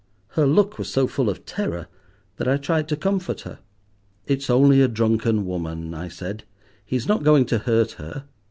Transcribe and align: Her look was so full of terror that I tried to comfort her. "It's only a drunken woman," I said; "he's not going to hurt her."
Her 0.29 0.47
look 0.47 0.79
was 0.79 0.89
so 0.89 1.05
full 1.05 1.29
of 1.29 1.45
terror 1.45 1.87
that 2.37 2.47
I 2.47 2.57
tried 2.57 2.87
to 2.87 2.97
comfort 2.97 3.41
her. 3.41 3.59
"It's 4.25 4.49
only 4.49 4.81
a 4.81 4.87
drunken 4.87 5.45
woman," 5.45 5.93
I 5.93 6.07
said; 6.07 6.43
"he's 6.83 7.07
not 7.07 7.21
going 7.21 7.45
to 7.45 7.59
hurt 7.59 7.91
her." 8.01 8.23